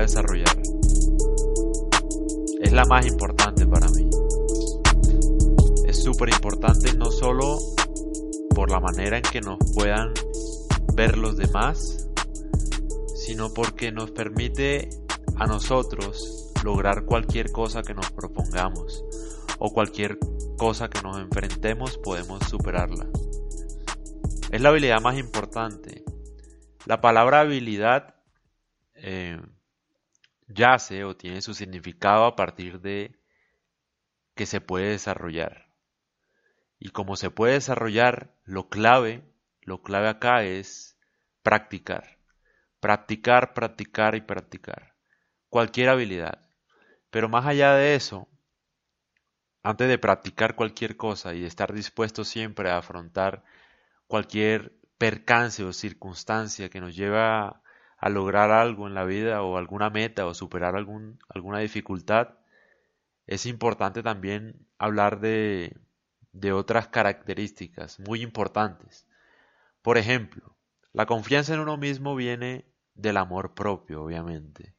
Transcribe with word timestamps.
desarrollar. 0.00 0.56
Es 2.60 2.72
la 2.72 2.84
más 2.86 3.06
importante 3.06 3.66
para 3.66 3.88
mí. 3.88 4.08
Es 5.86 6.02
súper 6.02 6.30
importante 6.30 6.94
no 6.94 7.10
solo 7.10 7.58
por 8.54 8.70
la 8.70 8.80
manera 8.80 9.16
en 9.18 9.22
que 9.22 9.40
nos 9.40 9.58
puedan 9.74 10.12
ver 10.94 11.18
los 11.18 11.36
demás, 11.36 12.08
sino 13.14 13.52
porque 13.52 13.92
nos 13.92 14.10
permite 14.10 14.90
a 15.36 15.46
nosotros 15.46 16.52
lograr 16.64 17.04
cualquier 17.04 17.50
cosa 17.50 17.82
que 17.82 17.94
nos 17.94 18.10
propongamos 18.12 19.04
o 19.58 19.72
cualquier 19.72 20.18
cosa 20.56 20.88
que 20.88 21.02
nos 21.02 21.18
enfrentemos 21.18 21.98
podemos 21.98 22.42
superarla. 22.48 23.06
Es 24.50 24.60
la 24.60 24.68
habilidad 24.68 25.00
más 25.00 25.18
importante. 25.18 26.04
La 26.84 27.00
palabra 27.00 27.40
habilidad 27.40 28.16
eh, 28.94 29.40
yace 30.48 31.04
o 31.04 31.16
tiene 31.16 31.42
su 31.42 31.54
significado 31.54 32.24
a 32.24 32.36
partir 32.36 32.80
de 32.80 33.18
que 34.34 34.46
se 34.46 34.60
puede 34.60 34.90
desarrollar. 34.90 35.68
Y 36.78 36.90
como 36.90 37.16
se 37.16 37.30
puede 37.30 37.54
desarrollar, 37.54 38.34
lo 38.44 38.68
clave, 38.68 39.22
lo 39.60 39.82
clave 39.82 40.08
acá 40.08 40.42
es 40.44 40.98
practicar. 41.42 42.18
Practicar, 42.80 43.54
practicar 43.54 44.16
y 44.16 44.20
practicar. 44.22 44.94
Cualquier 45.48 45.90
habilidad. 45.90 46.48
Pero 47.10 47.28
más 47.28 47.46
allá 47.46 47.74
de 47.74 47.94
eso, 47.94 48.28
antes 49.62 49.88
de 49.88 49.98
practicar 49.98 50.56
cualquier 50.56 50.96
cosa 50.96 51.34
y 51.34 51.44
estar 51.44 51.72
dispuesto 51.72 52.24
siempre 52.24 52.70
a 52.70 52.78
afrontar 52.78 53.44
cualquier 54.06 54.72
percance 54.98 55.62
o 55.64 55.72
circunstancia 55.72 56.68
que 56.68 56.80
nos 56.80 56.96
lleva 56.96 57.61
a 58.02 58.08
lograr 58.08 58.50
algo 58.50 58.88
en 58.88 58.94
la 58.94 59.04
vida 59.04 59.42
o 59.42 59.56
alguna 59.56 59.88
meta 59.88 60.26
o 60.26 60.34
superar 60.34 60.74
algún, 60.74 61.20
alguna 61.28 61.60
dificultad, 61.60 62.30
es 63.28 63.46
importante 63.46 64.02
también 64.02 64.66
hablar 64.76 65.20
de, 65.20 65.76
de 66.32 66.52
otras 66.52 66.88
características 66.88 68.00
muy 68.00 68.20
importantes. 68.20 69.06
Por 69.82 69.98
ejemplo, 69.98 70.56
la 70.92 71.06
confianza 71.06 71.54
en 71.54 71.60
uno 71.60 71.76
mismo 71.76 72.16
viene 72.16 72.66
del 72.94 73.18
amor 73.18 73.54
propio, 73.54 74.02
obviamente. 74.02 74.74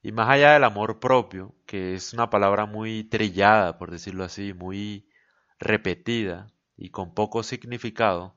Y 0.00 0.12
más 0.12 0.30
allá 0.30 0.54
del 0.54 0.64
amor 0.64 1.00
propio, 1.00 1.54
que 1.66 1.92
es 1.92 2.14
una 2.14 2.30
palabra 2.30 2.64
muy 2.64 3.04
trillada, 3.04 3.76
por 3.76 3.90
decirlo 3.90 4.24
así, 4.24 4.54
muy 4.54 5.10
repetida 5.58 6.50
y 6.78 6.88
con 6.88 7.12
poco 7.12 7.42
significado, 7.42 8.36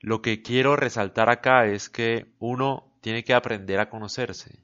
lo 0.00 0.20
que 0.20 0.42
quiero 0.42 0.76
resaltar 0.76 1.30
acá 1.30 1.64
es 1.64 1.88
que 1.88 2.34
uno 2.38 2.92
tiene 3.06 3.22
que 3.22 3.34
aprender 3.34 3.78
a 3.78 3.88
conocerse. 3.88 4.58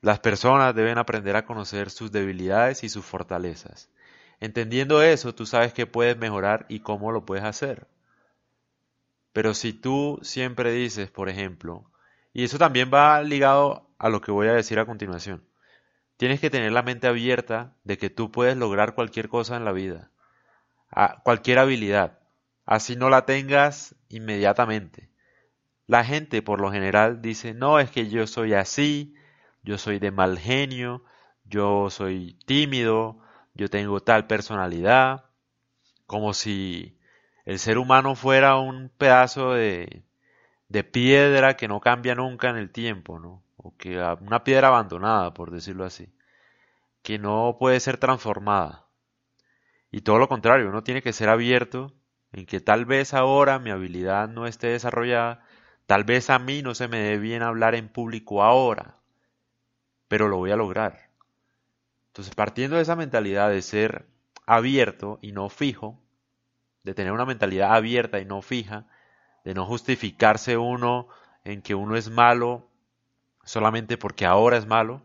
Las 0.00 0.20
personas 0.20 0.74
deben 0.74 0.96
aprender 0.96 1.36
a 1.36 1.44
conocer 1.44 1.90
sus 1.90 2.10
debilidades 2.10 2.84
y 2.84 2.88
sus 2.88 3.04
fortalezas. 3.04 3.90
Entendiendo 4.40 5.02
eso, 5.02 5.34
tú 5.34 5.44
sabes 5.44 5.74
que 5.74 5.84
puedes 5.84 6.16
mejorar 6.16 6.64
y 6.70 6.80
cómo 6.80 7.12
lo 7.12 7.26
puedes 7.26 7.44
hacer. 7.44 7.86
Pero 9.34 9.52
si 9.52 9.74
tú 9.74 10.18
siempre 10.22 10.72
dices, 10.72 11.10
por 11.10 11.28
ejemplo, 11.28 11.84
y 12.32 12.44
eso 12.44 12.56
también 12.56 12.90
va 12.90 13.22
ligado 13.22 13.90
a 13.98 14.08
lo 14.08 14.22
que 14.22 14.32
voy 14.32 14.48
a 14.48 14.54
decir 14.54 14.78
a 14.78 14.86
continuación, 14.86 15.46
tienes 16.16 16.40
que 16.40 16.48
tener 16.48 16.72
la 16.72 16.82
mente 16.82 17.08
abierta 17.08 17.76
de 17.84 17.98
que 17.98 18.08
tú 18.08 18.32
puedes 18.32 18.56
lograr 18.56 18.94
cualquier 18.94 19.28
cosa 19.28 19.58
en 19.58 19.66
la 19.66 19.72
vida, 19.72 20.12
cualquier 21.24 21.58
habilidad, 21.58 22.20
así 22.64 22.96
no 22.96 23.10
la 23.10 23.26
tengas 23.26 23.96
inmediatamente. 24.08 25.12
La 25.86 26.04
gente 26.04 26.42
por 26.42 26.60
lo 26.60 26.70
general 26.72 27.20
dice, 27.20 27.54
no, 27.54 27.78
es 27.78 27.90
que 27.90 28.08
yo 28.08 28.26
soy 28.26 28.54
así, 28.54 29.14
yo 29.62 29.78
soy 29.78 29.98
de 29.98 30.10
mal 30.10 30.38
genio, 30.38 31.04
yo 31.44 31.90
soy 31.90 32.38
tímido, 32.46 33.18
yo 33.54 33.68
tengo 33.68 34.00
tal 34.00 34.26
personalidad, 34.26 35.26
como 36.06 36.34
si 36.34 36.98
el 37.44 37.58
ser 37.58 37.78
humano 37.78 38.14
fuera 38.14 38.56
un 38.56 38.88
pedazo 38.88 39.52
de, 39.52 40.04
de 40.68 40.84
piedra 40.84 41.56
que 41.56 41.68
no 41.68 41.80
cambia 41.80 42.14
nunca 42.14 42.50
en 42.50 42.56
el 42.56 42.70
tiempo, 42.70 43.18
¿no? 43.18 43.42
O 43.56 43.76
que 43.76 43.98
una 44.20 44.44
piedra 44.44 44.68
abandonada, 44.68 45.34
por 45.34 45.50
decirlo 45.50 45.84
así, 45.84 46.12
que 47.02 47.18
no 47.18 47.56
puede 47.58 47.80
ser 47.80 47.98
transformada. 47.98 48.86
Y 49.90 50.00
todo 50.00 50.18
lo 50.18 50.28
contrario, 50.28 50.68
uno 50.68 50.82
tiene 50.82 51.02
que 51.02 51.12
ser 51.12 51.28
abierto 51.28 51.94
en 52.32 52.46
que 52.46 52.60
tal 52.60 52.84
vez 52.84 53.14
ahora 53.14 53.58
mi 53.60 53.70
habilidad 53.70 54.28
no 54.28 54.46
esté 54.46 54.68
desarrollada, 54.68 55.44
tal 55.86 56.04
vez 56.04 56.30
a 56.30 56.38
mí 56.38 56.62
no 56.62 56.74
se 56.74 56.88
me 56.88 56.98
dé 56.98 57.18
bien 57.18 57.42
hablar 57.42 57.74
en 57.74 57.88
público 57.88 58.42
ahora, 58.42 58.96
pero 60.08 60.28
lo 60.28 60.38
voy 60.38 60.50
a 60.50 60.56
lograr. 60.56 61.10
Entonces, 62.08 62.34
partiendo 62.34 62.76
de 62.76 62.82
esa 62.82 62.96
mentalidad 62.96 63.50
de 63.50 63.62
ser 63.62 64.06
abierto 64.46 65.18
y 65.20 65.32
no 65.32 65.48
fijo, 65.48 66.00
de 66.84 66.94
tener 66.94 67.12
una 67.12 67.26
mentalidad 67.26 67.74
abierta 67.74 68.20
y 68.20 68.24
no 68.24 68.42
fija, 68.42 68.86
de 69.44 69.54
no 69.54 69.66
justificarse 69.66 70.56
uno 70.56 71.08
en 71.44 71.62
que 71.62 71.74
uno 71.74 71.96
es 71.96 72.10
malo 72.10 72.68
solamente 73.44 73.98
porque 73.98 74.26
ahora 74.26 74.56
es 74.56 74.66
malo 74.66 75.02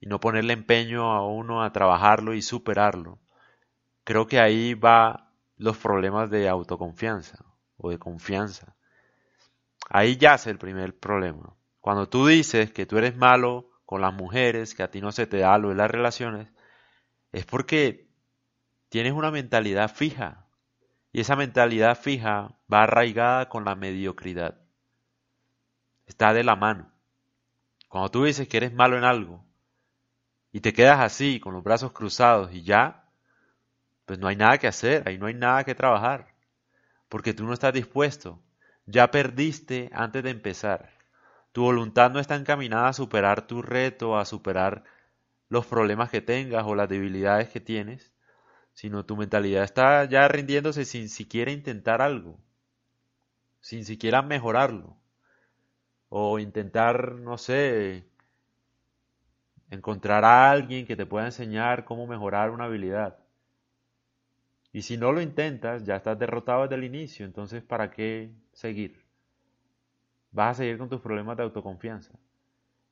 y 0.00 0.06
no 0.06 0.20
ponerle 0.20 0.52
empeño 0.52 1.12
a 1.12 1.26
uno 1.26 1.62
a 1.62 1.72
trabajarlo 1.72 2.34
y 2.34 2.42
superarlo. 2.42 3.18
Creo 4.04 4.26
que 4.26 4.40
ahí 4.40 4.74
va 4.74 5.32
los 5.56 5.76
problemas 5.76 6.30
de 6.30 6.48
autoconfianza 6.48 7.44
o 7.76 7.90
de 7.90 7.98
confianza. 7.98 8.74
Ahí 9.88 10.16
yace 10.16 10.50
el 10.50 10.58
primer 10.58 10.98
problema. 10.98 11.54
Cuando 11.80 12.08
tú 12.08 12.26
dices 12.26 12.72
que 12.72 12.86
tú 12.86 12.98
eres 12.98 13.16
malo 13.16 13.70
con 13.86 14.02
las 14.02 14.12
mujeres, 14.12 14.74
que 14.74 14.82
a 14.82 14.90
ti 14.90 15.00
no 15.00 15.12
se 15.12 15.26
te 15.26 15.38
da 15.38 15.56
lo 15.58 15.70
de 15.70 15.74
las 15.74 15.90
relaciones, 15.90 16.52
es 17.32 17.46
porque 17.46 18.08
tienes 18.88 19.12
una 19.12 19.30
mentalidad 19.30 19.90
fija. 19.92 20.46
Y 21.12 21.20
esa 21.20 21.36
mentalidad 21.36 21.98
fija 21.98 22.58
va 22.72 22.82
arraigada 22.82 23.48
con 23.48 23.64
la 23.64 23.74
mediocridad. 23.74 24.60
Está 26.06 26.34
de 26.34 26.44
la 26.44 26.56
mano. 26.56 26.92
Cuando 27.88 28.10
tú 28.10 28.24
dices 28.24 28.46
que 28.48 28.58
eres 28.58 28.74
malo 28.74 28.98
en 28.98 29.04
algo 29.04 29.44
y 30.52 30.60
te 30.60 30.72
quedas 30.72 31.00
así, 31.00 31.40
con 31.40 31.54
los 31.54 31.62
brazos 31.62 31.92
cruzados 31.92 32.52
y 32.52 32.62
ya, 32.62 33.08
pues 34.04 34.18
no 34.18 34.28
hay 34.28 34.36
nada 34.36 34.58
que 34.58 34.66
hacer, 34.66 35.06
ahí 35.06 35.18
no 35.18 35.26
hay 35.26 35.34
nada 35.34 35.64
que 35.64 35.74
trabajar, 35.74 36.34
porque 37.08 37.32
tú 37.32 37.44
no 37.44 37.52
estás 37.52 37.72
dispuesto, 37.72 38.42
ya 38.88 39.10
perdiste 39.10 39.90
antes 39.92 40.22
de 40.24 40.30
empezar. 40.30 40.90
Tu 41.52 41.62
voluntad 41.62 42.10
no 42.10 42.20
está 42.20 42.36
encaminada 42.36 42.88
a 42.88 42.92
superar 42.94 43.46
tu 43.46 43.62
reto, 43.62 44.18
a 44.18 44.24
superar 44.24 44.84
los 45.48 45.66
problemas 45.66 46.10
que 46.10 46.22
tengas 46.22 46.64
o 46.66 46.74
las 46.74 46.88
debilidades 46.88 47.48
que 47.50 47.60
tienes, 47.60 48.12
sino 48.74 49.04
tu 49.04 49.16
mentalidad 49.16 49.64
está 49.64 50.04
ya 50.06 50.26
rindiéndose 50.28 50.84
sin 50.84 51.08
siquiera 51.10 51.50
intentar 51.50 52.02
algo, 52.02 52.38
sin 53.60 53.84
siquiera 53.84 54.22
mejorarlo, 54.22 54.96
o 56.08 56.38
intentar, 56.38 57.12
no 57.14 57.38
sé, 57.38 58.06
encontrar 59.70 60.24
a 60.24 60.50
alguien 60.50 60.86
que 60.86 60.96
te 60.96 61.06
pueda 61.06 61.26
enseñar 61.26 61.84
cómo 61.84 62.06
mejorar 62.06 62.50
una 62.50 62.64
habilidad. 62.64 63.18
Y 64.72 64.82
si 64.82 64.96
no 64.96 65.12
lo 65.12 65.20
intentas, 65.20 65.84
ya 65.84 65.96
estás 65.96 66.18
derrotado 66.18 66.62
desde 66.62 66.76
el 66.76 66.84
inicio, 66.84 67.26
entonces 67.26 67.62
¿para 67.62 67.90
qué 67.90 68.30
seguir? 68.52 69.08
vas 70.30 70.50
a 70.52 70.62
seguir 70.62 70.78
con 70.78 70.88
tus 70.88 71.00
problemas 71.00 71.36
de 71.36 71.42
autoconfianza. 71.42 72.12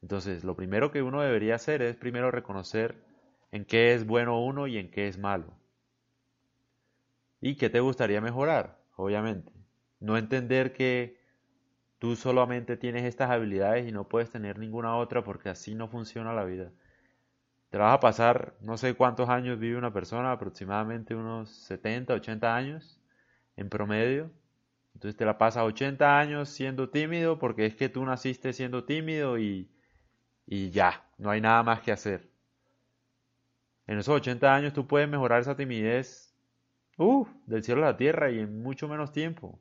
Entonces, 0.03 0.45
lo 0.45 0.57
primero 0.57 0.91
que 0.91 1.03
uno 1.03 1.23
debería 1.23 1.55
hacer 1.55 1.83
es 1.83 1.97
primero 1.97 2.31
reconocer 2.31 2.97
en 3.53 3.65
qué 3.65 3.95
es 3.95 4.07
bueno 4.07 4.43
uno 4.43 4.67
y 4.67 4.79
en 4.79 4.91
qué 4.91 5.09
es 5.09 5.19
malo. 5.19 5.55
¿Y 7.41 7.57
qué 7.57 7.71
te 7.71 7.81
gustaría 7.81 8.21
mejorar? 8.21 8.79
Obviamente. 8.97 9.53
No 10.01 10.17
entender 10.17 10.73
que 10.73 11.19
tú 11.99 12.17
solamente 12.17 12.77
tienes 12.77 13.05
estas 13.05 13.31
habilidades 13.31 13.89
y 13.89 13.93
no 13.93 14.09
puedes 14.09 14.31
tener 14.31 14.59
ninguna 14.59 14.97
otra 14.97 15.25
porque 15.25 15.49
así 15.49 15.75
no 15.75 15.89
funciona 15.89 16.33
la 16.35 16.45
vida. 16.45 16.71
Te 17.77 17.83
vas 17.83 17.93
a 17.93 18.01
pasar, 18.01 18.55
no 18.63 18.79
sé 18.79 18.95
cuántos 18.95 19.29
años 19.29 19.59
vive 19.59 19.77
una 19.77 19.93
persona, 19.93 20.33
aproximadamente 20.33 21.15
unos 21.15 21.51
70, 21.51 22.15
80 22.15 22.57
años 22.57 22.99
en 23.55 23.69
promedio, 23.69 24.31
entonces 24.95 25.15
te 25.15 25.27
la 25.27 25.37
pasas 25.37 25.65
80 25.65 26.19
años 26.19 26.49
siendo 26.49 26.89
tímido 26.89 27.39
porque 27.39 27.67
es 27.67 27.77
que 27.77 27.91
tú 27.91 28.03
naciste 28.07 28.55
siendo 28.55 28.85
tímido 28.85 29.39
y, 29.39 29.71
y 30.47 30.71
ya, 30.71 31.05
no 31.19 31.29
hay 31.29 31.43
nada 31.43 31.63
más 31.63 31.83
que 31.83 31.93
hacer. 31.93 32.31
En 33.87 33.99
esos 33.99 34.15
80 34.15 34.55
años 34.55 34.73
tú 34.73 34.87
puedes 34.87 35.07
mejorar 35.07 35.43
esa 35.43 35.55
timidez 35.55 36.35
uh, 36.97 37.27
del 37.45 37.63
cielo 37.63 37.83
a 37.83 37.91
la 37.91 37.97
tierra 37.99 38.31
y 38.31 38.39
en 38.39 38.63
mucho 38.63 38.89
menos 38.89 39.13
tiempo. 39.13 39.61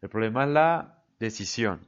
El 0.00 0.10
problema 0.10 0.44
es 0.44 0.50
la 0.50 1.02
decisión. 1.18 1.80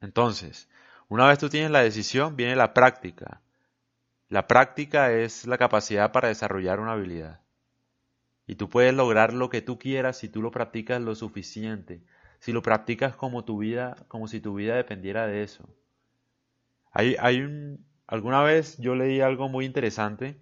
Entonces, 0.00 0.68
una 1.06 1.28
vez 1.28 1.38
tú 1.38 1.48
tienes 1.48 1.70
la 1.70 1.84
decisión, 1.84 2.34
viene 2.34 2.56
la 2.56 2.74
práctica. 2.74 3.40
La 4.34 4.48
práctica 4.48 5.12
es 5.12 5.46
la 5.46 5.58
capacidad 5.58 6.10
para 6.10 6.26
desarrollar 6.26 6.80
una 6.80 6.94
habilidad. 6.94 7.40
Y 8.48 8.56
tú 8.56 8.68
puedes 8.68 8.92
lograr 8.92 9.32
lo 9.32 9.48
que 9.48 9.62
tú 9.62 9.78
quieras 9.78 10.18
si 10.18 10.28
tú 10.28 10.42
lo 10.42 10.50
practicas 10.50 11.00
lo 11.00 11.14
suficiente, 11.14 12.02
si 12.40 12.50
lo 12.50 12.60
practicas 12.60 13.14
como 13.14 13.44
tu 13.44 13.58
vida, 13.58 13.94
como 14.08 14.26
si 14.26 14.40
tu 14.40 14.56
vida 14.56 14.74
dependiera 14.74 15.28
de 15.28 15.44
eso. 15.44 15.68
Hay, 16.90 17.14
hay 17.20 17.42
un, 17.42 17.86
alguna 18.08 18.42
vez 18.42 18.76
yo 18.78 18.96
leí 18.96 19.20
algo 19.20 19.48
muy 19.48 19.66
interesante 19.66 20.36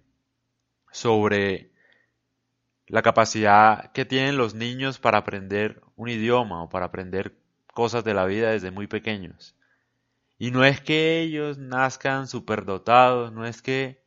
sobre 0.91 1.69
la 2.87 3.03
capacidad 3.03 3.91
que 3.91 4.05
tienen 4.05 4.37
los 4.37 4.55
niños 4.55 4.97
para 4.97 5.19
aprender 5.19 5.83
un 5.97 6.09
idioma 6.09 6.63
o 6.63 6.69
para 6.69 6.87
aprender 6.87 7.35
cosas 7.75 8.03
de 8.03 8.15
la 8.15 8.25
vida 8.25 8.49
desde 8.49 8.71
muy 8.71 8.87
pequeños. 8.87 9.55
Y 10.43 10.51
no 10.51 10.65
es 10.65 10.81
que 10.81 11.21
ellos 11.21 11.57
nazcan 11.57 12.27
superdotados, 12.27 13.31
no 13.31 13.45
es 13.45 13.61
que 13.61 14.03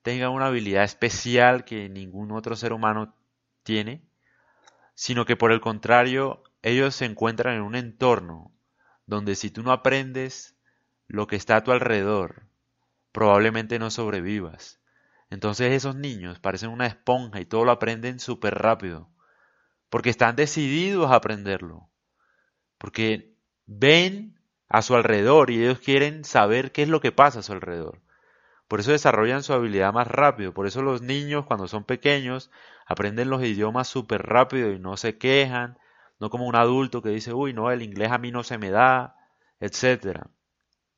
tengan 0.00 0.30
una 0.30 0.46
habilidad 0.46 0.84
especial 0.84 1.66
que 1.66 1.90
ningún 1.90 2.32
otro 2.32 2.56
ser 2.56 2.72
humano 2.72 3.14
tiene, 3.62 4.00
sino 4.94 5.26
que 5.26 5.36
por 5.36 5.52
el 5.52 5.60
contrario, 5.60 6.42
ellos 6.62 6.94
se 6.94 7.04
encuentran 7.04 7.56
en 7.56 7.60
un 7.60 7.74
entorno 7.74 8.54
donde 9.04 9.34
si 9.34 9.50
tú 9.50 9.62
no 9.62 9.70
aprendes 9.70 10.56
lo 11.08 11.26
que 11.26 11.36
está 11.36 11.56
a 11.56 11.62
tu 11.62 11.72
alrededor, 11.72 12.44
probablemente 13.12 13.78
no 13.78 13.90
sobrevivas. 13.90 14.80
Entonces 15.28 15.74
esos 15.74 15.94
niños 15.94 16.40
parecen 16.40 16.70
una 16.70 16.86
esponja 16.86 17.38
y 17.38 17.44
todo 17.44 17.66
lo 17.66 17.72
aprenden 17.72 18.18
súper 18.18 18.54
rápido, 18.54 19.10
porque 19.90 20.08
están 20.08 20.36
decididos 20.36 21.10
a 21.10 21.16
aprenderlo, 21.16 21.90
porque 22.78 23.36
ven 23.66 24.36
a 24.68 24.82
su 24.82 24.94
alrededor 24.94 25.50
y 25.50 25.62
ellos 25.62 25.78
quieren 25.78 26.24
saber 26.24 26.72
qué 26.72 26.82
es 26.82 26.88
lo 26.88 27.00
que 27.00 27.12
pasa 27.12 27.40
a 27.40 27.42
su 27.42 27.52
alrededor. 27.52 28.00
Por 28.68 28.80
eso 28.80 28.90
desarrollan 28.90 29.42
su 29.42 29.52
habilidad 29.52 29.92
más 29.92 30.08
rápido. 30.08 30.52
Por 30.52 30.66
eso 30.66 30.82
los 30.82 31.02
niños 31.02 31.46
cuando 31.46 31.68
son 31.68 31.84
pequeños 31.84 32.50
aprenden 32.86 33.30
los 33.30 33.42
idiomas 33.44 33.88
súper 33.88 34.22
rápido 34.22 34.72
y 34.72 34.78
no 34.78 34.96
se 34.96 35.18
quejan, 35.18 35.78
no 36.18 36.30
como 36.30 36.46
un 36.46 36.56
adulto 36.56 37.02
que 37.02 37.10
dice, 37.10 37.32
uy, 37.32 37.52
no, 37.52 37.70
el 37.70 37.82
inglés 37.82 38.10
a 38.10 38.18
mí 38.18 38.32
no 38.32 38.42
se 38.42 38.58
me 38.58 38.70
da, 38.70 39.16
etcétera. 39.60 40.30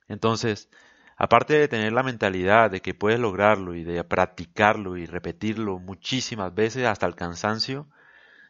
Entonces, 0.09 0.71
aparte 1.17 1.55
de 1.55 1.69
tener 1.69 1.93
la 1.93 2.03
mentalidad 2.03 2.71
de 2.71 2.81
que 2.81 2.95
puedes 2.95 3.21
lograrlo 3.21 3.75
y 3.75 3.85
de 3.85 4.03
practicarlo 4.05 4.97
y 4.97 5.07
repetirlo 5.07 5.79
muchísimas 5.79 6.55
veces 6.55 6.87
hasta 6.87 7.07
el 7.07 7.17
cansancio, 7.17 7.89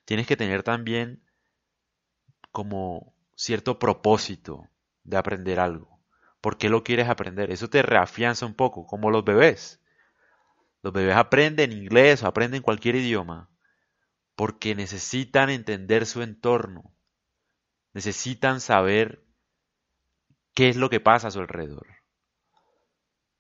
tienes 0.05 0.27
que 0.27 0.37
tener 0.37 0.63
también 0.63 1.23
como 2.53 3.15
cierto 3.35 3.79
propósito 3.79 4.69
de 5.09 5.17
aprender 5.17 5.61
algo. 5.61 6.01
¿Por 6.41 6.59
qué 6.59 6.69
lo 6.69 6.85
quieres 6.85 7.09
aprender? 7.09 7.51
Eso 7.51 7.69
te 7.69 7.83
reafianza 7.83 8.47
un 8.47 8.55
poco, 8.55 8.87
como 8.87 9.11
los 9.11 9.25
bebés. 9.25 9.81
Los 10.83 10.93
bebés 10.93 11.17
aprenden 11.17 11.73
inglés 11.73 12.23
o 12.23 12.27
aprenden 12.27 12.63
cualquier 12.63 12.97
idioma 12.97 13.51
porque 14.37 14.77
necesitan 14.77 15.51
entender 15.51 16.07
su 16.07 16.23
entorno, 16.23 16.95
necesitan 17.93 18.61
saber 18.61 19.25
qué 20.55 20.69
es 20.69 20.77
lo 20.77 20.91
que 20.91 21.01
pasa 21.01 21.27
a 21.27 21.31
su 21.33 21.41
alrededor. 21.41 21.89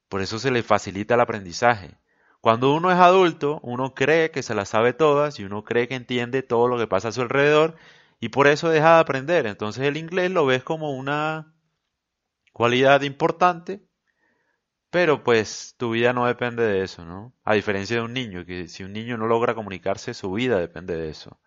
Por 0.08 0.22
eso 0.22 0.40
se 0.40 0.50
les 0.50 0.66
facilita 0.66 1.14
el 1.14 1.20
aprendizaje. 1.20 1.96
Cuando 2.40 2.74
uno 2.74 2.90
es 2.90 2.98
adulto, 2.98 3.60
uno 3.62 3.94
cree 3.94 4.32
que 4.32 4.42
se 4.42 4.56
las 4.56 4.70
sabe 4.70 4.92
todas 4.92 5.38
y 5.38 5.44
uno 5.44 5.62
cree 5.62 5.86
que 5.86 5.94
entiende 5.94 6.42
todo 6.42 6.66
lo 6.66 6.78
que 6.78 6.88
pasa 6.88 7.08
a 7.08 7.12
su 7.12 7.20
alrededor 7.20 7.76
y 8.18 8.30
por 8.30 8.48
eso 8.48 8.68
deja 8.68 8.94
de 8.94 9.00
aprender. 9.00 9.46
Entonces 9.46 9.84
el 9.84 9.96
inglés 9.96 10.32
lo 10.32 10.46
ves 10.46 10.64
como 10.64 10.96
una 10.96 11.54
cualidad 12.52 13.02
importante, 13.02 13.82
pero 14.90 15.22
pues 15.22 15.74
tu 15.76 15.90
vida 15.90 16.12
no 16.12 16.26
depende 16.26 16.64
de 16.64 16.82
eso, 16.82 17.04
¿no? 17.04 17.34
A 17.44 17.54
diferencia 17.54 17.96
de 17.96 18.02
un 18.02 18.14
niño, 18.14 18.44
que 18.46 18.68
si 18.68 18.84
un 18.84 18.92
niño 18.92 19.16
no 19.18 19.26
logra 19.26 19.54
comunicarse, 19.54 20.14
su 20.14 20.32
vida 20.32 20.58
depende 20.58 20.96
de 20.96 21.10
eso. 21.10 21.38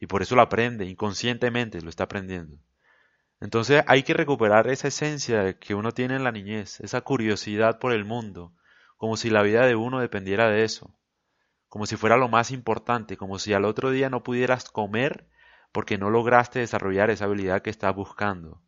Y 0.00 0.06
por 0.06 0.22
eso 0.22 0.36
lo 0.36 0.42
aprende, 0.42 0.86
inconscientemente 0.86 1.80
lo 1.82 1.90
está 1.90 2.04
aprendiendo. 2.04 2.58
Entonces 3.40 3.84
hay 3.88 4.04
que 4.04 4.14
recuperar 4.14 4.68
esa 4.68 4.88
esencia 4.88 5.58
que 5.58 5.74
uno 5.74 5.92
tiene 5.92 6.16
en 6.16 6.24
la 6.24 6.32
niñez, 6.32 6.80
esa 6.80 7.02
curiosidad 7.02 7.78
por 7.78 7.92
el 7.92 8.04
mundo, 8.04 8.54
como 8.96 9.16
si 9.16 9.30
la 9.30 9.42
vida 9.42 9.66
de 9.66 9.74
uno 9.76 10.00
dependiera 10.00 10.48
de 10.48 10.64
eso, 10.64 10.94
como 11.68 11.86
si 11.86 11.96
fuera 11.96 12.16
lo 12.16 12.28
más 12.28 12.50
importante, 12.52 13.16
como 13.16 13.38
si 13.38 13.52
al 13.52 13.64
otro 13.64 13.90
día 13.90 14.10
no 14.10 14.22
pudieras 14.22 14.70
comer 14.70 15.28
porque 15.72 15.98
no 15.98 16.10
lograste 16.10 16.60
desarrollar 16.60 17.10
esa 17.10 17.24
habilidad 17.26 17.62
que 17.62 17.70
estás 17.70 17.94
buscando 17.94 18.62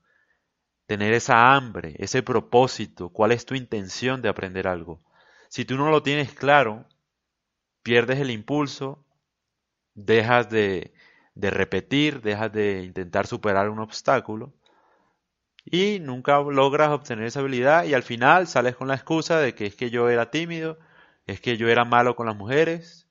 tener 0.87 1.15
esa 1.15 1.55
hambre, 1.55 1.95
ese 1.99 2.23
propósito, 2.23 3.11
cuál 3.11 3.33
es 3.33 3.47
tu 3.47 3.55
intención 3.55 4.23
de 4.23 4.29
aprender 4.29 4.69
algo. 4.69 5.03
Si 5.49 5.65
tú 5.65 5.77
no 5.77 5.91
lo 5.91 6.03
tienes 6.03 6.33
claro, 6.33 6.87
pierdes 7.83 8.21
el 8.21 8.31
impulso, 8.31 9.05
dejas 9.95 10.51
de, 10.51 10.95
de 11.35 11.51
repetir, 11.51 12.23
dejas 12.23 12.53
de 12.53 12.83
intentar 12.85 13.27
superar 13.27 13.71
un 13.71 13.81
obstáculo 13.81 14.53
y 15.65 15.99
nunca 16.01 16.41
logras 16.41 16.91
obtener 16.91 17.27
esa 17.27 17.41
habilidad 17.41 17.85
y 17.85 17.95
al 17.95 18.03
final 18.03 18.47
sales 18.47 18.77
con 18.77 18.89
la 18.89 18.95
excusa 18.95 19.39
de 19.39 19.55
que 19.55 19.67
es 19.67 19.77
que 19.77 19.91
yo 19.91 20.09
era 20.11 20.31
tímido, 20.31 20.79
es 21.27 21.41
que 21.41 21.57
yo 21.57 21.69
era 21.69 21.85
malo 21.85 22.17
con 22.17 22.27
las 22.27 22.37
mujeres, 22.37 23.09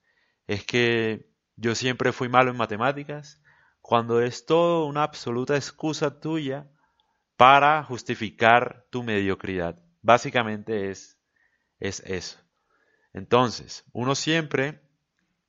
es 0.48 0.64
que 0.66 1.28
yo 1.56 1.76
siempre 1.76 2.12
fui 2.12 2.30
malo 2.30 2.52
en 2.52 2.58
matemáticas, 2.58 3.42
cuando 3.82 4.22
es 4.22 4.46
todo 4.46 4.86
una 4.86 5.04
absoluta 5.04 5.56
excusa 5.56 6.20
tuya 6.20 6.68
para 7.38 7.84
justificar 7.84 8.86
tu 8.90 9.04
mediocridad. 9.04 9.80
Básicamente 10.02 10.90
es, 10.90 11.18
es 11.80 12.02
eso. 12.02 12.40
Entonces, 13.14 13.86
uno 13.94 14.16
siempre, 14.16 14.82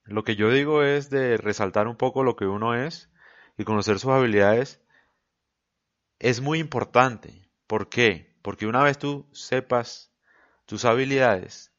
lo 0.05 0.25
que 0.25 0.37
yo 0.37 0.51
digo 0.51 0.83
es 0.83 1.11
de 1.11 1.37
resaltar 1.37 1.89
un 1.89 1.97
poco 1.97 2.23
lo 2.23 2.37
que 2.37 2.47
uno 2.47 2.75
es 2.75 3.11
y 3.57 3.65
conocer 3.65 3.99
sus 3.99 4.11
habilidades. 4.11 4.83
Es 6.19 6.41
muy 6.41 6.59
importante. 6.59 7.49
¿Por 7.67 7.89
qué? 7.89 8.37
Porque 8.43 8.67
una 8.67 8.83
vez 8.83 8.99
tú 8.99 9.27
sepas 9.33 10.13
tus 10.67 10.85
habilidades, 10.85 11.73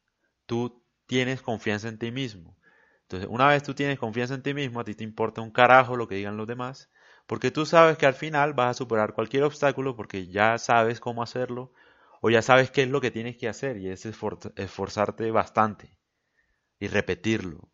tú 0.45 0.83
tienes 1.07 1.41
confianza 1.41 1.87
en 1.87 1.99
ti 1.99 2.11
mismo. 2.11 2.57
Entonces, 3.03 3.29
una 3.29 3.47
vez 3.47 3.61
tú 3.61 3.75
tienes 3.75 3.99
confianza 3.99 4.33
en 4.33 4.41
ti 4.41 4.53
mismo, 4.53 4.79
a 4.79 4.83
ti 4.83 4.95
te 4.95 5.03
importa 5.03 5.41
un 5.41 5.51
carajo 5.51 5.95
lo 5.95 6.07
que 6.07 6.15
digan 6.15 6.37
los 6.37 6.47
demás, 6.47 6.89
porque 7.27 7.51
tú 7.51 7.65
sabes 7.65 7.97
que 7.97 8.05
al 8.05 8.13
final 8.13 8.53
vas 8.53 8.71
a 8.71 8.73
superar 8.73 9.13
cualquier 9.13 9.43
obstáculo 9.43 9.95
porque 9.95 10.27
ya 10.27 10.57
sabes 10.57 10.99
cómo 10.99 11.23
hacerlo 11.23 11.73
o 12.21 12.29
ya 12.29 12.41
sabes 12.41 12.71
qué 12.71 12.83
es 12.83 12.89
lo 12.89 13.01
que 13.01 13.11
tienes 13.11 13.37
que 13.37 13.47
hacer 13.47 13.77
y 13.77 13.89
es 13.89 14.05
esforzarte 14.05 15.31
bastante 15.31 15.97
y 16.79 16.87
repetirlo. 16.87 17.69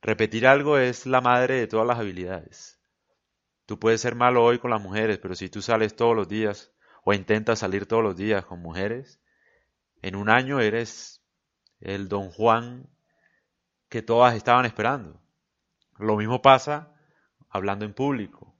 Repetir 0.00 0.46
algo 0.46 0.78
es 0.78 1.06
la 1.06 1.20
madre 1.20 1.54
de 1.56 1.66
todas 1.66 1.86
las 1.86 1.98
habilidades. 1.98 2.80
Tú 3.66 3.78
puedes 3.78 4.00
ser 4.00 4.14
malo 4.14 4.44
hoy 4.44 4.58
con 4.58 4.70
las 4.70 4.82
mujeres, 4.82 5.18
pero 5.18 5.34
si 5.34 5.48
tú 5.48 5.62
sales 5.62 5.94
todos 5.94 6.16
los 6.16 6.28
días 6.28 6.72
o 7.04 7.14
intentas 7.14 7.60
salir 7.60 7.86
todos 7.86 8.02
los 8.02 8.16
días 8.16 8.44
con 8.44 8.60
mujeres, 8.60 9.20
en 10.00 10.16
un 10.16 10.28
año 10.28 10.60
eres 10.60 11.24
el 11.80 12.08
don 12.08 12.30
Juan 12.30 12.88
que 13.88 14.02
todas 14.02 14.34
estaban 14.34 14.66
esperando. 14.66 15.20
Lo 15.98 16.16
mismo 16.16 16.42
pasa 16.42 16.91
hablando 17.52 17.84
en 17.84 17.92
público. 17.92 18.54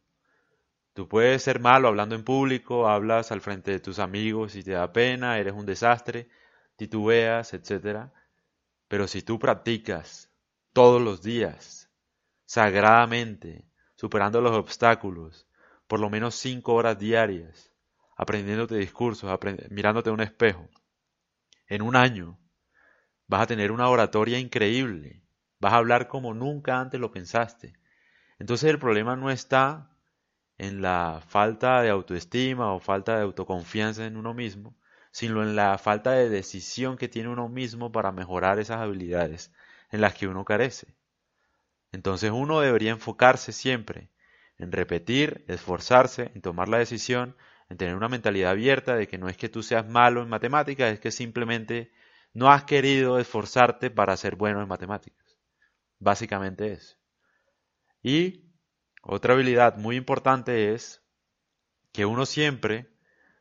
Tú 0.93 1.09
puedes 1.09 1.43
ser 1.43 1.59
malo 1.59 1.89
hablando 1.89 2.15
en 2.15 2.23
público, 2.23 2.87
hablas 2.87 3.33
al 3.33 3.41
frente 3.41 3.71
de 3.71 3.81
tus 3.81 3.99
amigos 3.99 4.55
y 4.55 4.63
te 4.63 4.73
da 4.73 4.93
pena, 4.93 5.39
eres 5.39 5.55
un 5.55 5.65
desastre, 5.65 6.29
titubeas, 6.77 7.55
etc. 7.55 8.11
Pero 8.89 9.09
si 9.09 9.23
tú 9.23 9.39
practicas 9.39 10.31
todos 10.75 11.01
los 11.01 11.23
días, 11.23 11.91
sagradamente, 12.45 13.65
superando 13.97 14.43
los 14.43 14.53
obstáculos, 14.53 15.49
por 15.87 15.99
lo 15.99 16.11
menos 16.11 16.35
cinco 16.35 16.75
horas 16.75 16.99
diarias, 16.99 17.73
aprendiéndote 18.15 18.77
discursos, 18.77 19.31
mirándote 19.71 20.11
a 20.11 20.13
un 20.13 20.21
espejo, 20.21 20.69
en 21.67 21.81
un 21.81 21.97
año 21.97 22.39
vas 23.27 23.43
a 23.43 23.47
tener 23.47 23.73
una 23.73 23.89
oratoria 23.89 24.39
increíble, 24.39 25.23
vas 25.59 25.73
a 25.73 25.77
hablar 25.77 26.09
como 26.09 26.35
nunca 26.35 26.79
antes 26.79 27.01
lo 27.01 27.11
pensaste, 27.11 27.73
entonces 28.39 28.71
el 28.71 28.79
problema 28.79 29.17
no 29.17 29.31
está 29.31 29.91
en 30.59 30.83
la 30.83 31.23
falta 31.29 31.83
de 31.83 31.91
autoestima 31.91 32.73
o 32.73 32.81
falta 32.81 33.17
de 33.17 33.23
autoconfianza 33.23 34.07
en 34.07 34.17
uno 34.17 34.35
mismo, 34.35 34.77
sino 35.11 35.43
en 35.43 35.57
la 35.57 35.79
falta 35.79 36.13
de 36.13 36.29
decisión 36.29 36.97
que 36.97 37.09
tiene 37.09 37.29
uno 37.29 37.49
mismo 37.49 37.93
para 37.93 38.13
mejorar 38.13 38.59
esas 38.59 38.79
habilidades 38.79 39.53
en 39.91 40.01
las 40.01 40.15
que 40.15 40.29
uno 40.29 40.45
carece. 40.45 40.95
Entonces 41.93 42.31
uno 42.33 42.61
debería 42.61 42.91
enfocarse 42.91 43.53
siempre 43.53 44.11
en 44.59 44.73
repetir, 44.73 45.45
esforzarse, 45.49 46.31
en 46.35 46.43
tomar 46.43 46.69
la 46.69 46.79
decisión, 46.79 47.37
en 47.69 47.77
tener 47.77 47.97
una 47.97 48.09
mentalidad 48.09 48.53
abierta 48.53 48.97
de 48.97 49.09
que 49.09 49.19
no 49.19 49.29
es 49.29 49.37
que 49.37 49.49
tú 49.49 49.63
seas 49.63 49.89
malo 49.89 50.23
en 50.23 50.29
matemáticas, 50.29 50.93
es 50.93 51.01
que 51.01 51.11
simplemente 51.11 51.93
no 52.33 52.51
has 52.51 52.65
querido 52.65 53.19
esforzarte 53.19 53.91
para 53.91 54.17
ser 54.17 54.37
bueno 54.37 54.63
en 54.63 54.69
matemáticas. 54.69 55.39
Básicamente 55.99 56.73
eso. 56.73 57.02
Y 58.03 58.45
otra 59.03 59.35
habilidad 59.35 59.77
muy 59.77 59.97
importante 59.97 60.75
es 60.75 61.03
que 61.93 62.07
uno 62.07 62.27
siempre 62.27 62.89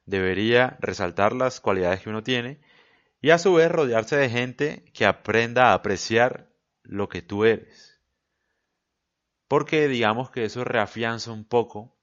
debería 0.05 0.77
resaltar 0.79 1.33
las 1.33 1.61
cualidades 1.61 2.01
que 2.01 2.09
uno 2.09 2.23
tiene 2.23 2.61
y 3.21 3.29
a 3.29 3.37
su 3.37 3.53
vez 3.53 3.71
rodearse 3.71 4.17
de 4.17 4.29
gente 4.29 4.85
que 4.93 5.05
aprenda 5.05 5.69
a 5.69 5.73
apreciar 5.73 6.49
lo 6.83 7.07
que 7.09 7.21
tú 7.21 7.45
eres. 7.45 7.99
Porque 9.47 9.87
digamos 9.87 10.31
que 10.31 10.45
eso 10.45 10.63
reafianza 10.63 11.31
un 11.31 11.45
poco 11.45 11.95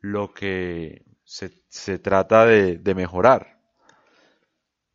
lo 0.00 0.32
que 0.32 1.04
se, 1.24 1.98
trata 1.98 2.46
de, 2.46 2.94
mejorar. 2.94 3.60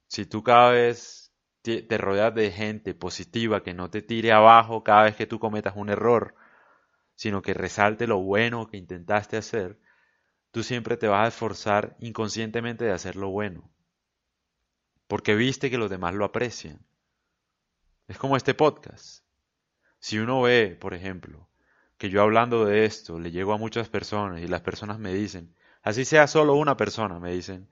si 0.07 0.25
tú 0.25 0.43
cada 0.43 0.71
vez 0.71 1.31
te 1.61 1.97
rodeas 1.97 2.33
de 2.35 2.51
gente 2.51 2.93
positiva 2.93 3.63
que 3.63 3.73
no 3.73 3.89
te 3.89 4.01
tire 4.01 4.31
abajo 4.31 4.83
cada 4.83 5.03
vez 5.03 5.15
que 5.15 5.25
tú 5.25 5.39
cometas 5.39 5.75
un 5.75 5.89
error, 5.89 6.35
sino 7.15 7.41
que 7.41 7.53
resalte 7.53 8.07
lo 8.07 8.19
bueno 8.19 8.67
que 8.67 8.77
intentaste 8.77 9.37
hacer, 9.37 9.79
tú 10.51 10.63
siempre 10.63 10.97
te 10.97 11.07
vas 11.07 11.25
a 11.25 11.27
esforzar 11.29 11.95
inconscientemente 11.99 12.85
de 12.85 12.91
hacer 12.91 13.15
lo 13.15 13.29
bueno, 13.29 13.69
porque 15.07 15.35
viste 15.35 15.69
que 15.69 15.77
los 15.77 15.89
demás 15.89 16.13
lo 16.13 16.25
aprecian. 16.25 16.85
Es 18.07 18.17
como 18.17 18.37
este 18.37 18.53
podcast. 18.53 19.23
Si 19.99 20.19
uno 20.19 20.41
ve, 20.41 20.77
por 20.79 20.93
ejemplo, 20.93 21.49
que 21.97 22.09
yo 22.09 22.21
hablando 22.21 22.65
de 22.65 22.85
esto 22.85 23.19
le 23.19 23.31
llego 23.31 23.53
a 23.53 23.57
muchas 23.57 23.89
personas 23.89 24.41
y 24.41 24.47
las 24.47 24.61
personas 24.61 24.99
me 24.99 25.13
dicen, 25.13 25.55
así 25.81 26.05
sea 26.05 26.27
solo 26.27 26.55
una 26.55 26.77
persona, 26.77 27.19
me 27.19 27.31
dicen, 27.31 27.69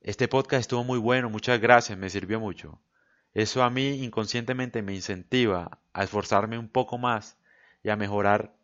este 0.00 0.28
podcast 0.28 0.60
estuvo 0.60 0.84
muy 0.84 0.98
bueno, 0.98 1.28
muchas 1.28 1.60
gracias, 1.60 1.98
me 1.98 2.10
sirvió 2.10 2.40
mucho. 2.40 2.80
Eso 3.34 3.62
a 3.62 3.70
mí 3.70 4.02
inconscientemente 4.02 4.82
me 4.82 4.94
incentiva 4.94 5.80
a 5.92 6.04
esforzarme 6.04 6.58
un 6.58 6.68
poco 6.68 6.98
más 6.98 7.37
y 7.82 7.90
a 7.90 7.96
mejorar 7.96 8.54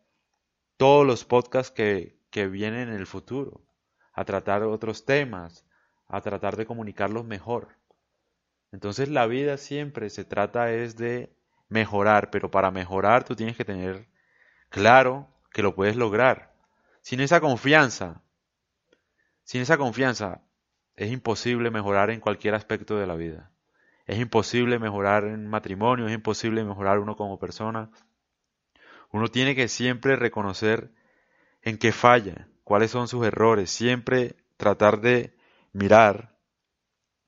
todos 0.77 1.05
los 1.05 1.25
podcasts 1.25 1.71
que, 1.71 2.19
que 2.29 2.47
vienen 2.47 2.89
en 2.89 2.95
el 2.95 3.07
futuro, 3.07 3.61
a 4.13 4.25
tratar 4.25 4.63
otros 4.63 5.05
temas, 5.05 5.65
a 6.07 6.21
tratar 6.21 6.55
de 6.55 6.65
comunicarlos 6.65 7.25
mejor. 7.25 7.77
Entonces 8.71 9.09
la 9.09 9.25
vida 9.25 9.57
siempre 9.57 10.09
se 10.09 10.25
trata 10.25 10.71
es 10.71 10.97
de 10.97 11.35
mejorar, 11.69 12.29
pero 12.29 12.51
para 12.51 12.71
mejorar 12.71 13.23
tú 13.23 13.35
tienes 13.35 13.55
que 13.55 13.65
tener 13.65 14.07
claro 14.69 15.27
que 15.51 15.63
lo 15.63 15.75
puedes 15.75 15.95
lograr. 15.95 16.53
Sin 17.01 17.19
esa 17.21 17.39
confianza, 17.39 18.21
sin 19.43 19.61
esa 19.61 19.77
confianza 19.77 20.41
es 20.95 21.11
imposible 21.11 21.71
mejorar 21.71 22.09
en 22.09 22.19
cualquier 22.19 22.55
aspecto 22.55 22.97
de 22.97 23.07
la 23.07 23.15
vida. 23.15 23.51
Es 24.05 24.19
imposible 24.19 24.79
mejorar 24.79 25.23
en 25.25 25.47
matrimonio, 25.47 26.07
es 26.07 26.13
imposible 26.13 26.63
mejorar 26.63 26.99
uno 26.99 27.15
como 27.15 27.39
persona. 27.39 27.89
Uno 29.15 29.29
tiene 29.29 29.55
que 29.55 29.69
siempre 29.69 30.17
reconocer 30.17 30.91
en 31.61 31.77
qué 31.77 31.93
falla, 31.93 32.49
cuáles 32.65 32.91
son 32.91 33.07
sus 33.07 33.25
errores, 33.25 33.71
siempre 33.71 34.35
tratar 34.57 34.99
de 34.99 35.37
mirar 35.71 36.37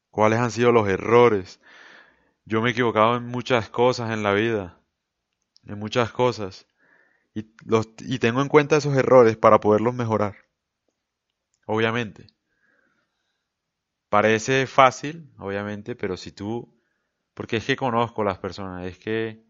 cuáles 0.09 0.39
han 0.39 0.51
sido 0.51 0.73
los 0.73 0.89
errores. 0.89 1.61
Yo 2.43 2.61
me 2.61 2.67
he 2.67 2.71
equivocado 2.73 3.15
en 3.15 3.23
muchas 3.23 3.69
cosas 3.69 4.11
en 4.11 4.21
la 4.21 4.33
vida, 4.33 4.81
en 5.65 5.79
muchas 5.79 6.11
cosas, 6.11 6.67
y, 7.33 7.43
tengo 8.19 8.41
en 8.41 8.49
cuenta 8.49 8.75
esos 8.75 8.97
errores 8.97 9.37
para 9.37 9.61
poderlos 9.61 9.93
mejorar. 9.93 10.35
Obviamente. 11.67 12.27
Parece 14.09 14.67
fácil, 14.67 15.31
obviamente, 15.37 15.95
pero 15.95 16.17
si 16.17 16.33
tú, 16.33 16.77
porque 17.33 17.55
es 17.55 17.65
que 17.65 17.77
conozco 17.77 18.25
las 18.25 18.39
personas, 18.39 18.85
es 18.87 18.99
que 18.99 19.46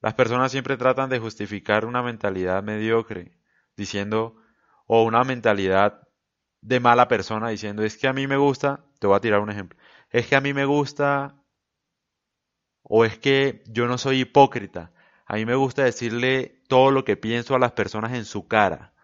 las 0.00 0.14
personas 0.14 0.50
siempre 0.50 0.76
tratan 0.76 1.10
de 1.10 1.18
justificar 1.18 1.84
una 1.84 2.02
mentalidad 2.02 2.62
mediocre 2.62 3.32
diciendo, 3.76 4.36
o 4.86 5.04
una 5.04 5.24
mentalidad 5.24 6.08
de 6.60 6.80
mala 6.80 7.08
persona 7.08 7.48
diciendo, 7.48 7.82
es 7.82 7.96
que 7.96 8.08
a 8.08 8.12
mí 8.12 8.26
me 8.26 8.36
gusta, 8.36 8.84
te 8.98 9.06
voy 9.06 9.16
a 9.16 9.20
tirar 9.20 9.40
un 9.40 9.50
ejemplo, 9.50 9.78
es 10.10 10.26
que 10.26 10.36
a 10.36 10.40
mí 10.40 10.52
me 10.52 10.64
gusta, 10.64 11.36
o 12.82 13.04
es 13.04 13.18
que 13.18 13.62
yo 13.66 13.86
no 13.86 13.98
soy 13.98 14.20
hipócrita, 14.20 14.92
a 15.26 15.34
mí 15.34 15.46
me 15.46 15.54
gusta 15.54 15.84
decirle 15.84 16.62
todo 16.68 16.90
lo 16.90 17.04
que 17.04 17.16
pienso 17.16 17.54
a 17.54 17.58
las 17.58 17.72
personas 17.72 18.12
en 18.14 18.24
su 18.24 18.48
cara. 18.48 18.94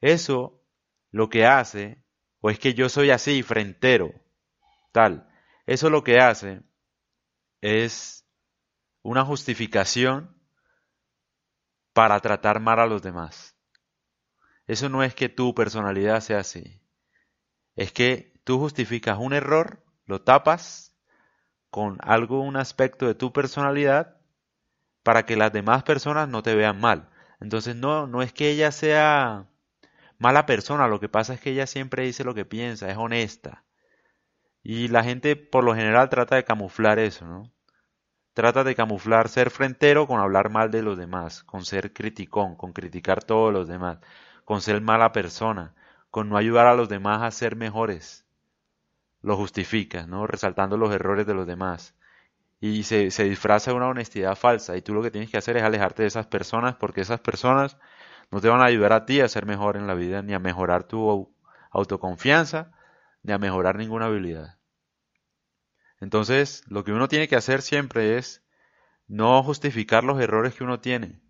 Eso 0.00 0.62
lo 1.10 1.28
que 1.28 1.44
hace, 1.44 2.04
o 2.40 2.50
es 2.50 2.58
que 2.58 2.74
yo 2.74 2.88
soy 2.88 3.10
así, 3.10 3.42
frentero, 3.42 4.12
tal, 4.92 5.28
eso 5.66 5.90
lo 5.90 6.04
que 6.04 6.18
hace 6.18 6.62
es 7.60 8.26
una 9.02 9.24
justificación 9.24 10.41
para 11.92 12.20
tratar 12.20 12.60
mal 12.60 12.78
a 12.80 12.86
los 12.86 13.02
demás. 13.02 13.56
Eso 14.66 14.88
no 14.88 15.02
es 15.02 15.14
que 15.14 15.28
tu 15.28 15.54
personalidad 15.54 16.20
sea 16.20 16.38
así. 16.38 16.80
Es 17.74 17.92
que 17.92 18.32
tú 18.44 18.58
justificas 18.58 19.18
un 19.18 19.32
error, 19.32 19.84
lo 20.06 20.22
tapas 20.22 20.96
con 21.70 21.98
algo, 22.02 22.40
un 22.40 22.56
aspecto 22.56 23.06
de 23.06 23.14
tu 23.14 23.32
personalidad 23.32 24.16
para 25.02 25.24
que 25.26 25.36
las 25.36 25.52
demás 25.52 25.82
personas 25.82 26.28
no 26.28 26.42
te 26.42 26.54
vean 26.54 26.80
mal. 26.80 27.08
Entonces 27.40 27.76
no, 27.76 28.06
no 28.06 28.22
es 28.22 28.32
que 28.32 28.50
ella 28.50 28.70
sea 28.70 29.46
mala 30.18 30.46
persona, 30.46 30.86
lo 30.86 31.00
que 31.00 31.08
pasa 31.08 31.34
es 31.34 31.40
que 31.40 31.50
ella 31.50 31.66
siempre 31.66 32.04
dice 32.04 32.24
lo 32.24 32.34
que 32.34 32.44
piensa, 32.44 32.88
es 32.90 32.96
honesta. 32.96 33.64
Y 34.62 34.88
la 34.88 35.02
gente 35.02 35.34
por 35.34 35.64
lo 35.64 35.74
general 35.74 36.08
trata 36.08 36.36
de 36.36 36.44
camuflar 36.44 36.98
eso, 37.00 37.26
¿no? 37.26 37.52
Trata 38.34 38.64
de 38.64 38.74
camuflar 38.74 39.28
ser 39.28 39.50
frentero 39.50 40.06
con 40.06 40.20
hablar 40.20 40.50
mal 40.50 40.70
de 40.70 40.82
los 40.82 40.98
demás, 40.98 41.44
con 41.44 41.64
ser 41.64 41.92
criticón, 41.92 42.56
con 42.56 42.72
criticar 42.72 43.22
todos 43.22 43.52
los 43.52 43.68
demás 43.68 43.98
con 44.44 44.60
ser 44.60 44.80
mala 44.80 45.12
persona, 45.12 45.74
con 46.10 46.28
no 46.28 46.36
ayudar 46.36 46.66
a 46.66 46.74
los 46.74 46.88
demás 46.88 47.22
a 47.22 47.30
ser 47.30 47.56
mejores. 47.56 48.26
Lo 49.22 49.36
justifica, 49.36 50.06
¿no? 50.06 50.26
Resaltando 50.26 50.76
los 50.76 50.92
errores 50.92 51.26
de 51.26 51.34
los 51.34 51.46
demás. 51.46 51.94
Y 52.60 52.84
se, 52.84 53.10
se 53.10 53.24
disfraza 53.24 53.70
de 53.70 53.76
una 53.76 53.88
honestidad 53.88 54.36
falsa. 54.36 54.76
Y 54.76 54.82
tú 54.82 54.94
lo 54.94 55.02
que 55.02 55.10
tienes 55.10 55.30
que 55.30 55.38
hacer 55.38 55.56
es 55.56 55.62
alejarte 55.64 56.02
de 56.02 56.08
esas 56.08 56.26
personas 56.26 56.76
porque 56.76 57.02
esas 57.02 57.20
personas 57.20 57.78
no 58.30 58.40
te 58.40 58.48
van 58.48 58.62
a 58.62 58.66
ayudar 58.66 58.92
a 58.92 59.06
ti 59.06 59.20
a 59.20 59.28
ser 59.28 59.46
mejor 59.46 59.76
en 59.76 59.86
la 59.86 59.94
vida, 59.94 60.22
ni 60.22 60.34
a 60.34 60.38
mejorar 60.38 60.84
tu 60.84 61.34
autoconfianza, 61.70 62.72
ni 63.22 63.32
a 63.32 63.38
mejorar 63.38 63.76
ninguna 63.76 64.06
habilidad. 64.06 64.58
Entonces, 66.02 66.64
lo 66.66 66.82
que 66.82 66.90
uno 66.90 67.06
tiene 67.06 67.28
que 67.28 67.36
hacer 67.36 67.62
siempre 67.62 68.18
es 68.18 68.42
no 69.06 69.40
justificar 69.44 70.02
los 70.02 70.20
errores 70.20 70.52
que 70.52 70.64
uno 70.64 70.80
tiene, 70.80 71.20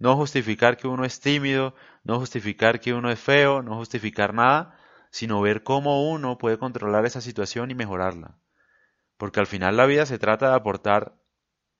no 0.00 0.16
justificar 0.16 0.76
que 0.76 0.88
uno 0.88 1.04
es 1.04 1.20
tímido, 1.20 1.76
no 2.02 2.18
justificar 2.18 2.80
que 2.80 2.92
uno 2.92 3.08
es 3.12 3.20
feo, 3.20 3.62
no 3.62 3.76
justificar 3.76 4.34
nada, 4.34 4.76
sino 5.12 5.40
ver 5.40 5.62
cómo 5.62 6.10
uno 6.10 6.38
puede 6.38 6.58
controlar 6.58 7.06
esa 7.06 7.20
situación 7.20 7.70
y 7.70 7.76
mejorarla. 7.76 8.36
Porque 9.16 9.38
al 9.38 9.46
final 9.46 9.76
la 9.76 9.86
vida 9.86 10.04
se 10.06 10.18
trata 10.18 10.48
de 10.48 10.56
aportar 10.56 11.14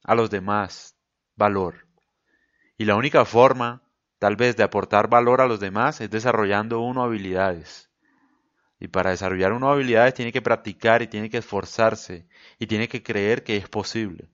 a 0.04 0.14
los 0.14 0.30
demás 0.30 0.96
valor. 1.34 1.88
Y 2.78 2.84
la 2.84 2.94
única 2.94 3.24
forma, 3.24 3.82
tal 4.20 4.36
vez, 4.36 4.56
de 4.56 4.62
aportar 4.62 5.08
valor 5.08 5.40
a 5.40 5.48
los 5.48 5.58
demás 5.58 6.00
es 6.00 6.10
desarrollando 6.10 6.78
uno 6.78 7.02
habilidades. 7.02 7.89
Y 8.80 8.88
para 8.88 9.10
desarrollar 9.10 9.52
uno 9.52 9.70
habilidades 9.70 10.14
tiene 10.14 10.32
que 10.32 10.42
practicar 10.42 11.02
y 11.02 11.06
tiene 11.06 11.30
que 11.30 11.38
esforzarse 11.38 12.26
y 12.58 12.66
tiene 12.66 12.88
que 12.88 13.02
creer 13.02 13.44
que 13.44 13.56
es 13.56 13.68
posible. 13.68 14.30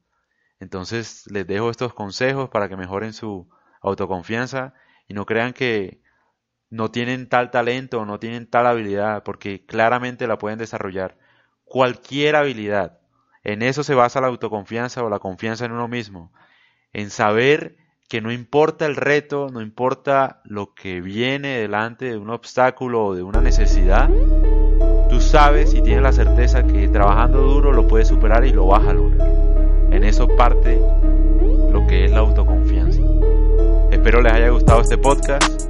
Entonces 0.61 1.25
les 1.31 1.47
dejo 1.47 1.71
estos 1.71 1.93
consejos 1.93 2.49
para 2.49 2.69
que 2.69 2.77
mejoren 2.77 3.13
su 3.13 3.49
autoconfianza 3.83 4.73
y 5.09 5.15
no 5.15 5.27
crean 5.27 5.53
que 5.53 6.01
no 6.71 6.91
tienen 6.91 7.29
tal 7.29 7.51
talento 7.51 8.01
o 8.01 8.07
no 8.07 8.19
tienen 8.19 8.47
tal 8.49 8.67
habilidad, 8.67 9.23
porque 9.23 9.65
claramente 9.67 10.27
la 10.27 10.39
pueden 10.39 10.59
desarrollar. 10.59 11.19
Cualquier 11.65 12.37
habilidad. 12.37 13.01
En 13.43 13.63
eso 13.63 13.85
se 13.85 13.95
basa 13.95 14.21
la 14.21 14.29
autoconfianza 14.29 15.05
o 15.05 15.11
la 15.11 15.19
confianza 15.19 15.65
en 15.65 15.73
uno 15.73 15.89
mismo. 15.89 16.33
En 16.93 17.11
saber 17.11 17.77
que 18.09 18.21
no 18.21 18.31
importa 18.31 18.87
el 18.87 18.95
reto, 18.95 19.49
no 19.51 19.61
importa 19.61 20.41
lo 20.45 20.75
que 20.75 21.01
viene 21.01 21.59
delante 21.59 22.05
de 22.07 22.17
un 22.17 22.31
obstáculo 22.31 23.07
o 23.07 23.15
de 23.15 23.23
una 23.23 23.41
necesidad, 23.41 24.09
tú 25.11 25.21
sabes 25.21 25.75
y 25.75 25.83
tienes 25.83 26.03
la 26.03 26.13
certeza 26.13 26.65
que 26.65 26.87
trabajando 26.89 27.43
duro 27.43 27.73
lo 27.73 27.89
puedes 27.89 28.09
superar 28.09 28.45
y 28.45 28.53
lo 28.53 28.67
vas 28.67 28.87
a 28.87 28.93
lograr. 28.93 29.29
En 29.91 30.05
eso 30.05 30.29
parte 30.37 30.81
lo 31.71 31.87
que 31.89 32.05
es 32.05 32.13
la 32.13 32.19
autoconfianza. 32.19 33.01
Espero 33.91 34.21
les 34.23 34.33
haya 34.33 34.51
gustado 34.51 34.83
este 34.83 34.99
podcast. 34.99 35.69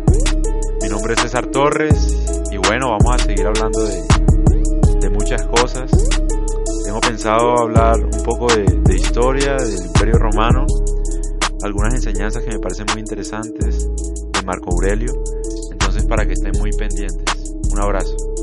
Mi 0.82 0.88
nombre 0.88 1.14
es 1.14 1.20
César 1.20 1.46
Torres 1.46 2.44
y 2.52 2.58
bueno, 2.58 2.90
vamos 2.90 3.14
a 3.14 3.18
seguir 3.18 3.46
hablando 3.46 3.82
de, 3.82 4.02
muchas 5.10 5.46
cosas. 5.46 5.90
Tengo 6.84 7.00
pensado 7.00 7.58
hablar 7.58 7.96
un 7.96 8.22
poco 8.24 8.46
de, 8.48 8.64
de 8.64 8.96
historia 8.96 9.54
del 9.54 9.86
Imperio 9.86 10.18
Romano, 10.18 10.66
algunas 11.62 11.94
enseñanzas 11.94 12.42
que 12.42 12.50
me 12.50 12.58
parecen 12.58 12.86
muy 12.92 13.00
interesantes 13.00 13.88
de 13.88 14.42
Marco 14.44 14.72
Aurelio. 14.72 15.12
Entonces 15.70 16.04
para 16.04 16.26
que 16.26 16.34
estén 16.34 16.52
muy 16.58 16.70
pendientes. 16.72 17.54
Un 17.72 17.80
abrazo. 17.80 18.35